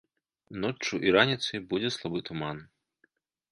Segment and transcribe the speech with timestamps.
[0.63, 2.57] Ноччу і раніцай будзе слабы туман.